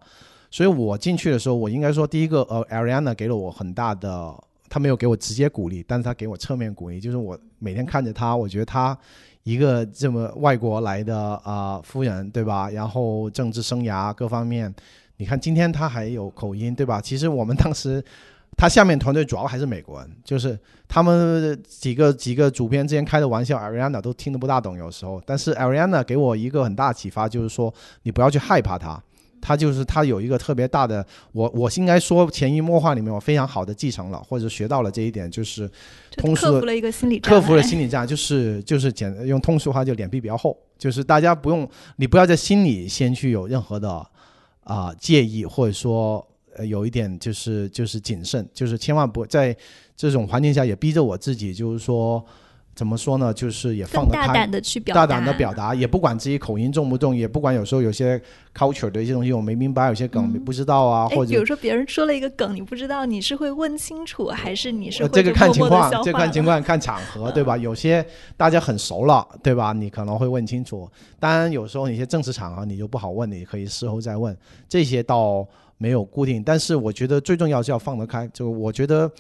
[0.50, 4.34] 所以我进去的时候，我应该说第一个呃，Ariana 给了我很大的，
[4.70, 8.98] 他没有给我直接鼓励，但是他给我侧面鼓励，就是我每天看着他，我觉得他。
[9.48, 12.70] 一个这么外国来的啊夫人，对吧？
[12.70, 14.74] 然后政治生涯各方面，
[15.16, 17.00] 你看今天他还有口音，对吧？
[17.00, 18.04] 其实我们当时
[18.58, 25.22] 他下面团队主要还是美国人，就是他们几个几个主编之间开的玩笑，Ariana 都听得不大懂，有时候。
[25.26, 29.02] 但是 Ariana 给我一个很大启发，就是说你不要去害怕他。
[29.42, 35.70] 他就是他有一个特别大的，我我应该说潜移默化里面我非常好的继承了或者学到了这一点，就是
[36.18, 44.06] 通俗克服了一个心理克服了心理障碍，就是就是简用通俗话就脸皮比较厚，就是大家不用你不要在心里先去有任何的
[44.64, 49.56] 啊介意或者说呃有一点就是就是谨慎，就是千万不在
[49.96, 52.26] 这种环境下也逼着我自己就是说。
[52.78, 53.34] 怎么说呢？
[53.34, 58.22] 就是也放得开，大胆的去表达，大胆的表达，也不管自己口音重不重，也不管有时候有些
[58.56, 67.58] culture 的一些东西我没明白，有些梗不知道啊，或者比如说别人说了一个梗你不知道，你是会问清楚，还是你是这个看情况，这看情况看场合， 对吧？
[67.58, 68.06] 有些
[68.38, 69.74] 大家很熟了，对吧？
[69.74, 70.88] 你可能会问清楚。
[71.20, 74.38] 当然有时候一些正式场合你就不好问，你可以事后再问。
[74.70, 75.44] 这些倒
[75.80, 78.30] 没有固定，但是我觉得最重要是要放得开。
[78.32, 79.12] 就我觉得。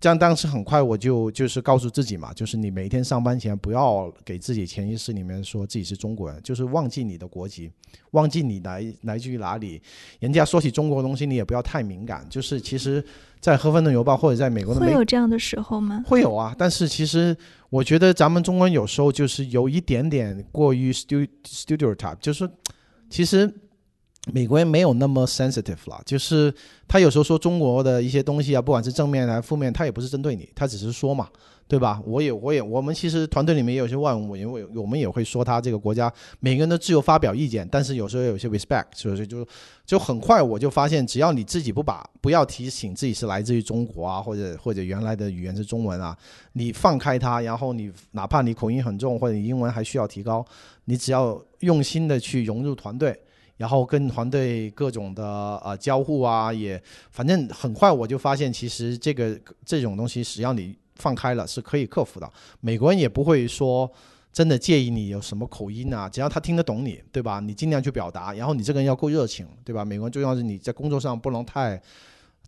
[0.00, 7.70] 这样当时很快我就就是告诉自己嘛，就是你每天上班前不要给自己潜意识里面说自己是中国人，就是忘记你的国籍，
[8.12, 9.82] 忘记你来来自于哪里。
[10.18, 12.26] 人家说起中国的东西，你也不要太敏感。
[12.30, 13.04] 就是其实，
[13.40, 16.02] 在《赫芬顿邮报》或者在美国的会有这样的时候吗？
[16.06, 17.36] 会有啊，但是其实
[17.68, 22.50] 我觉得咱们中国人有时候就是有一点点过于 studio studio type，就是
[23.10, 23.54] 其实。
[24.30, 26.52] 美国人没有那么 sensitive 了，就是
[26.86, 31.26] 他有时候说中国的一些东西啊，不管是正面还是负面，他也不是针对你，他只是说嘛，
[31.66, 32.02] 对吧？
[32.04, 39.46] 我也我也我们其实团队里面也有些外文因为我们也会说他这个国家每个人都自由发表意见，但是有时候有些 respect，所以就
[39.86, 46.14] 就很快我就发现，只要你自己不把不要提醒自己是来自于中国啊，或者或者原来的语言是中文啊，
[46.52, 50.44] 你放开它，然后你哪怕你口音很重或者你英文还需要提高，
[50.84, 53.18] 你只要用心的去融入团队。
[53.60, 55.22] 然后跟团队各种的
[55.62, 62.32] 呃交互啊，也反正很快我就发现，其实这个这种东西，只要你放开了，是可以克服的。
[62.60, 63.90] 美国人也不会说
[64.32, 67.38] 真的介意你有什么口音啊，只要他听得懂你，对吧？
[67.38, 69.84] 你尽量去表达，然后你这个人要够热情，对吧？
[69.84, 71.78] 美国人重要是你在工作上不能太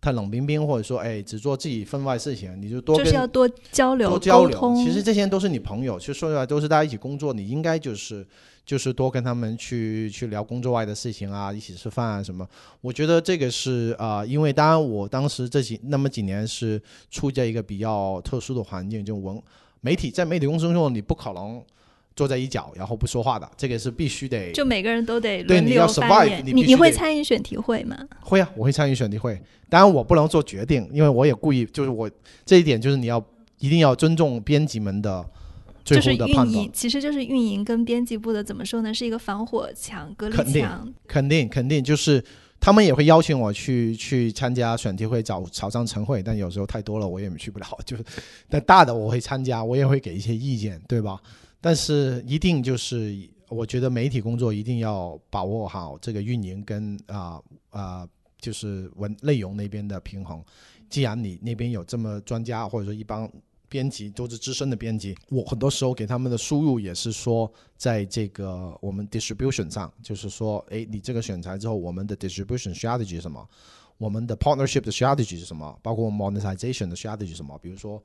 [0.03, 4.75] 太冷冰冰，或者说哎只做自己分外事情，你就多就是要多交流多交流。
[4.75, 8.27] 其实这些人都是你朋友，其实说出来都是大家一起工作，你应该就是。
[8.65, 12.47] 就是多跟他们去去聊工作外的事情啊，一起吃饭啊什么。
[12.79, 19.37] 我觉得这个是啊，因为当然我当时这几那么几年是处在一个比较特殊的环境，就文
[19.81, 21.61] 媒体在媒体公司中，你不可能
[22.15, 24.51] 坐在一角然后不说话的，这个是必须得。
[24.51, 27.97] 就每个人都得对你要 survive，你你会参与选题会吗？
[28.21, 29.41] 会啊，我会参与选题会。
[29.69, 32.09] 当然我不能做决定，因为我也故意就是我
[32.45, 33.23] 这一点就是你要
[33.59, 35.25] 一定要尊重编辑们的。
[35.85, 38.93] 就是运营，其实就是运营跟编辑部的怎么说呢？
[38.93, 40.93] 是一个防火墙、隔离墙。
[41.05, 42.23] 肯定肯定就是
[42.57, 47.65] 他们也会邀请我去去参加选题会、找潮商晨会，但有时候太多了，我也去不了。
[47.85, 48.03] 就是
[48.49, 51.19] 但大的我会参加，我也会给一些意见，对吧？
[51.63, 58.05] 但是一定就是我觉得媒体工作一定要把握好这个运营跟啊啊，
[58.37, 60.43] 就是文内容那边的平衡。
[60.89, 63.31] 既然你那边有这么专家，或者说一帮。
[63.69, 73.49] 编辑都是资深的编辑，我很多时候给他们的输入也是说，在这个我们 distribution 上，就是说，哎，你这个选材之后，我们的 distribution strategy 是什么？
[73.97, 75.75] 我们的 partnership 的 strategy 是什么？
[75.81, 77.57] 包括 monetization 的 strategy 是什么？
[77.63, 77.99] 比如说，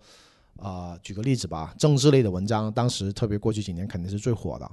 [0.59, 4.71] 啊、举个例子吧，政治类的文章，当时特别过去几年肯定是最火的。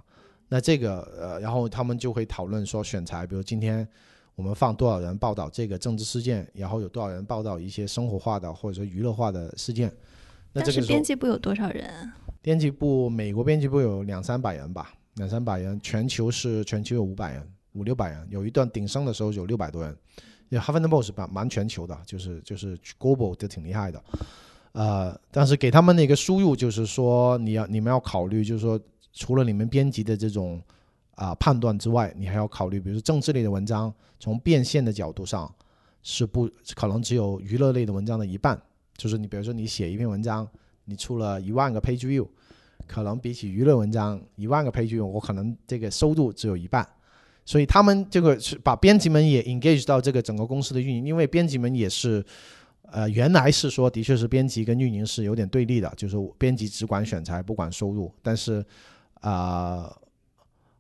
[0.48, 3.88] 那这个呃，然后他们就会讨论说选材，比如今天
[4.36, 9.92] 我们放多少人报道这个政治事件，然后有多少人报道一些生活化的或者说娱乐化的事件。
[10.54, 12.16] 那当这个编辑部有多少人啊？
[12.42, 19.96] 编辑部，美国编辑部有两三百人吧，两三百人，全球是全球有五百人，五六百人，有一段鼎盛的时候有六百多人。
[20.50, 24.02] 因为 Huffington Post 蛮蛮全球的，就是就是 global 就挺厉害的。
[24.76, 28.78] 呃，但是给他们的一个输入就是说，你要你们要考虑，就是说，
[29.14, 30.62] 除了你们编辑的这种
[31.16, 35.50] 啊、判断之外，你还要考虑，比如说政治类的文章，从变现的角度上
[36.04, 38.62] 是不可能只有娱乐类的文章的一半。
[38.98, 40.46] 就是你比如说你写一篇文章，
[40.84, 42.28] 你出了一万个 page view，
[42.86, 46.86] 可能比起娱乐文章一万个 page view，我可能这个收入只有一半。
[47.46, 52.26] 所以他们这个是把编辑们也 engage 到这个整个公司的运营，因为编辑们也是，
[52.92, 58.66] 呃，原来是说的确是编辑跟运营是有点对立的，就是编辑只管选材不管收入，但是
[59.22, 59.92] 啊、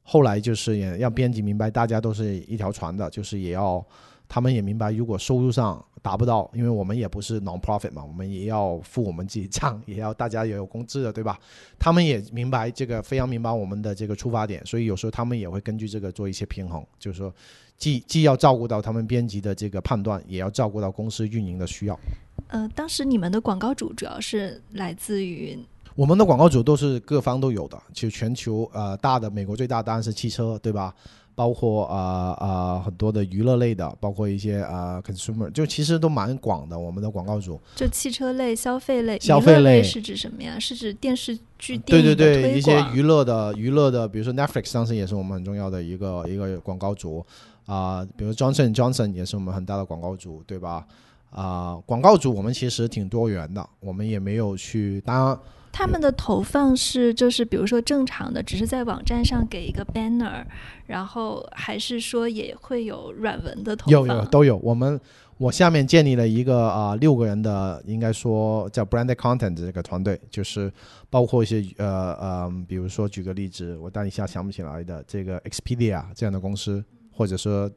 [0.03, 3.83] 后来就是也让编辑明白大家都是一条船的，就是也要
[4.27, 11.39] 他们也明白，如果收入上达不到，因为我们也不是 non-profit 嘛，我们也要付我们自己账，也要大家也有工资的，对吧？
[11.79, 17.33] 他们也明白这个，非常明白我们的这个出发点，所以有时候他们也会根据这个做一些平衡，就是说
[17.77, 21.99] 既既要照顾到他们编辑的这个判断，也要照顾到公司运营的需要。
[22.47, 25.57] 呃，当时你们的广告主主要是来自于
[25.95, 30.93] 我们的广告主都是各方都有的，就全球呃大的，美国最大当然是汽车，对吧？
[31.33, 36.79] 包括啊啊、很多的娱乐类的，包括一些啊、consumer，就其实都蛮广的。
[36.79, 40.57] 我们的广告主，就汽车类、消费类、消费类类是指什么呀？
[40.57, 47.25] 是指电视剧、对电影的对对，一些娱乐的娱乐的，比如说 Netflix 当时也是我们很重要的一个一个广告主
[47.65, 50.85] 啊、比如 Johnson Johnson 也是我们很大的广告主，对吧？
[51.31, 55.39] 啊、广告主我们其实挺多元的，我们也没有去，当然
[55.73, 60.45] 他们的投放是就是比如说正常的，只是在网站上给一个 banner，
[60.85, 63.91] 然后还是说也会有软文的投放？
[63.91, 64.55] 有有都有。
[64.59, 64.97] 我们
[65.37, 70.71] 我下面建立了一个啊、六个人的，应该说叫 branded content 这个团队，就是
[71.09, 76.81] 包括一些呃呃，比如说举个例子，我当一下想不起来的这个 Expedia 这样的公司，
[77.15, 77.69] 或者说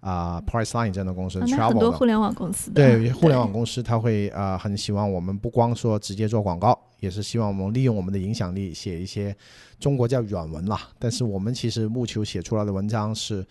[0.00, 9.34] 啊、Priceline 这样的公司、啊那 travel 很多互联网公司对互联网公司，他会啊、呃很希望我们不光说直接做广告，也是希望我们利用我们的影响力写一些
[9.80, 10.88] 中国叫软文啦。
[11.00, 13.44] 但是我们其实务求写出来的文章是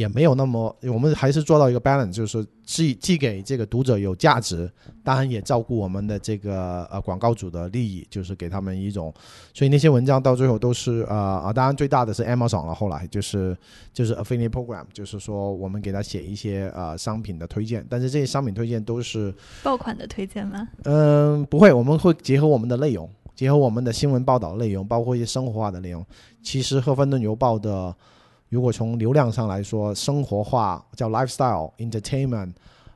[0.00, 4.70] 也没有那么，我们还是做到一个 balance，就是说既既给这个读者有价值，
[5.04, 9.12] 当然也照顾我们的这个呃广告主的利益，就是给他们一种，
[9.52, 13.54] 所以那些文章到最后都是呃啊，当然最大的是 Amazon 了，后来就是
[13.92, 20.66] 就是 affiliate program，就是说我们给他写一些呃商品的推荐，但是这些商品推荐都是爆款的推荐吗？
[20.84, 26.02] 嗯，不会，我们会结合我们的内容，结合我们的新闻报道内容，包括一些生活化的内容。
[26.42, 27.94] 其实《赫芬顿邮报》的，
[28.50, 32.52] 如果从流量上来说，生活化叫 lifestyle entertainment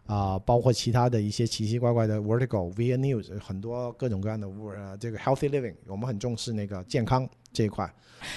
[0.06, 7.90] 啊、包括其他的一些奇奇怪怪的 vertical via news，很多各种各样的呃这个 healthy living，我们很重视那个健康这一块。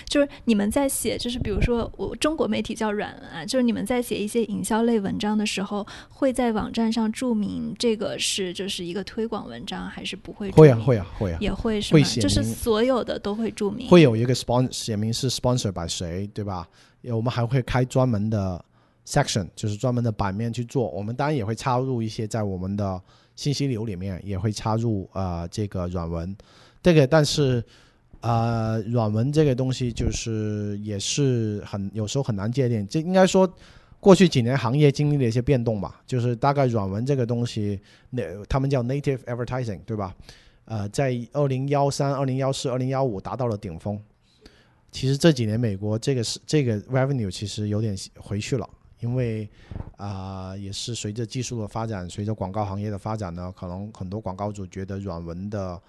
[0.06, 10.50] 就是你们在写，就是比如说我中国媒体叫软文啊，就是你们在写一些营销类文章的时候，会在网站上注明这个是就是一个推广文章，还是不会？
[10.52, 11.38] 会啊，会啊，会啊。
[11.42, 12.08] 也会是会吗？
[12.20, 13.90] 就是所有的都会注明。
[13.90, 16.68] 会有一个 sponsor 写明是 sponsor by 谁，对吧？
[17.16, 18.64] 我们还会开专门的
[19.06, 20.90] section，就是专门的版面去做。
[20.90, 23.02] 我们当然也会插入一些在我们的
[23.36, 26.36] 信息流里面，也会插入呃这个软文。
[26.82, 27.64] 这个但是
[28.22, 32.88] 呃软文这个东西就是也是很有时候很难界定。
[32.88, 33.52] 这应该说
[34.00, 37.80] 过去几年行业经历了一些变动吧，就是大概软文这个东西，
[38.10, 40.16] 那他们叫 native advertising，对吧？
[40.66, 43.98] 呃，在二零幺三、二零幺四、二零幺五达到了顶峰。
[44.92, 48.68] 其实这几年美国这个是这个 revenue 其实有点回去了，
[49.00, 49.48] 因为
[49.98, 55.82] 啊、也是随着技术的发展，随着广告行业的发展呢，可能很多广告主觉得软文的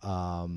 [0.00, 0.48] 啊、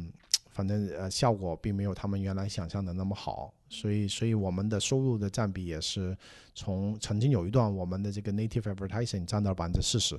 [0.50, 6.16] 反正呃效果并没有他们原来想象的那么好，所以所以我们的收入的占比也是
[6.54, 10.16] 从曾经有一段我们的这个 native advertising 占到了百分之四十，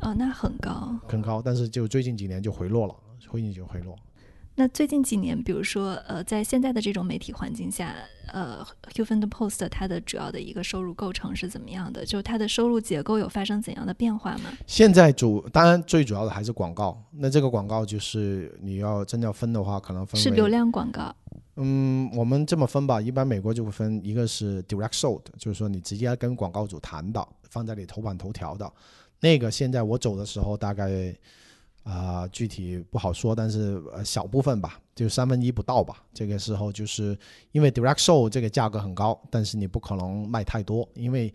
[0.00, 0.96] 哦，那很高。
[1.06, 3.94] 很高，但是就最近几年就回落了，最近就回落。
[4.54, 7.94] 那最近几年，比如说，呃，在现在的这种媒体环境下，
[8.26, 12.04] 呃，Huffington Post 它的主要的一个收入构成是怎么样的？
[12.04, 14.52] 就是它的收入结构有发生怎样的变化吗？
[14.66, 21.14] 现在主当然最主要的还是广告，那这个广告就是你要真要分的话，可能分是流量广告。
[21.56, 28.70] 嗯，我们这么分吧，一般美国就会分一个是 direct sold，就是说你直接跟广告主谈的，放在你头版头条的，
[29.20, 31.14] 那个现在我走的时候大概
[31.84, 36.02] 啊，具体不好说，但是呃小部分吧，就三分一不到吧。
[36.14, 37.18] 这个时候就是
[37.50, 41.32] 因为 direct show 这个价格很高，但是你不可能卖太多，因为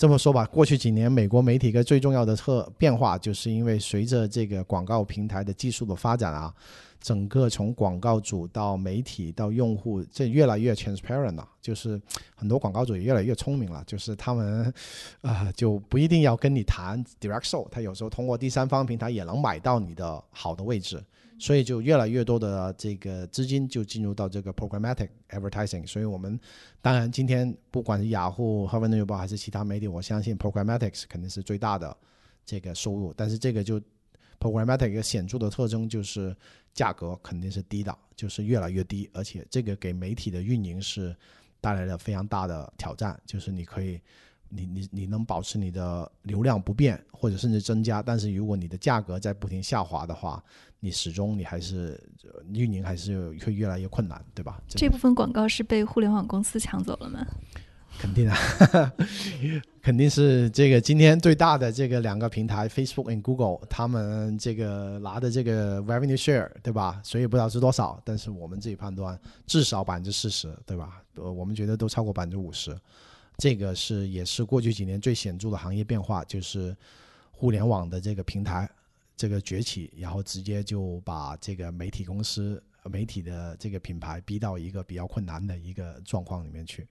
[0.00, 6.50] 这么说吧，过去几年美国媒体一个最重要的特变化，就是因为随着这个广告平台的技术的发展啊。
[7.02, 12.00] 整个从广告主到媒体到用户，这越来越 transparent 了，就是
[12.34, 14.72] 很多广告主也越来越聪明了，就是他们
[15.20, 21.02] 啊就不一定要跟你谈 direct show，他有时候通过第三方平台也能买到你的好的位置，
[21.40, 26.38] 所以就越来越多的这个资金就进入到这个 programmatic advertising，所以我们
[26.80, 31.96] 当然今天不管是雅虎、哈佛日报还是其他媒体，我相信 programmatic 肯定是最大的
[32.44, 33.80] 这个收入，但是这个就
[34.38, 36.36] programmatic 一个显著的特征就是。
[36.72, 41.14] 价格肯定是低的，就是越来越低，而且这个给媒体的运营是
[41.60, 43.20] 带来了非常大的挑战。
[43.26, 44.00] 就是你可以，
[44.50, 50.42] 你你你能保持你的流量不变，或者甚至增加，但是如果你的价格在不停下滑的话，
[50.80, 51.98] 你始终你还是
[52.52, 54.60] 运营还是会越来越困难，对吧？
[54.68, 57.26] 这部分广告是被互联网公司抢走了吗？
[57.98, 58.36] 肯定啊，
[59.82, 67.00] 肯定是这个今天最大的这个两个平台，Facebook and Google，他们这个拿的这个 revenue share，对吧？
[67.04, 71.02] 所以不知道是多少，但是我们自己判断至少百分之四十，对吧？
[71.16, 72.74] 呃，我们觉得都超过百分之五十，
[73.40, 76.76] 这个是也是过去几年最显著的行业变化，就是
[77.30, 78.70] 互联网的这个平台
[79.16, 86.86] 这个崛起，然后直接就把这个媒体公司、媒体的这个品牌逼到一个比较困难的一个状况里面去。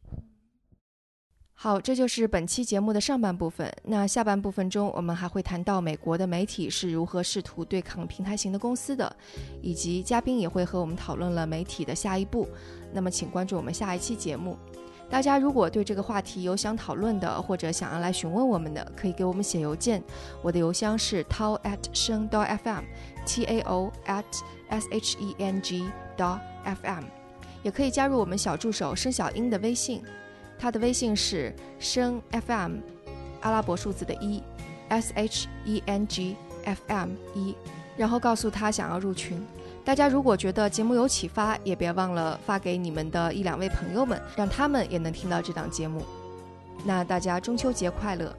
[1.53, 3.69] 好，这就是本期节目的上半部分。
[3.83, 9.13] 那下半部分中，我们还会谈到美国的媒体是如何试图对抗平台型的公司的，
[9.61, 12.47] 以及嘉宾也会和我们讨论了媒体的下一步。
[12.93, 14.57] 那么，请关注我们下一期节目。
[15.09, 20.03] 大家如果对这个话题有想讨论的，或者想要来询问我们的，可以给我们写邮件。
[20.43, 24.23] 我的邮箱是 tao at 声 dot fm，t a o at
[24.69, 27.03] s h e n g do f m，
[27.63, 30.03] 也可以加入我们小助手申小英的微信。
[30.59, 32.77] 他的微信是声 FM，
[33.41, 34.43] 阿拉伯数字的一
[34.89, 36.35] ，S H E N G
[36.65, 37.55] F M 一，
[37.97, 39.43] 然后告诉他想要入群。
[39.89, 46.05] 大家如果觉得节目有启发，也别忘了发给你们的一两位朋友们，让他们也能听到这档节目。
[46.85, 48.31] 那大家中秋节快乐！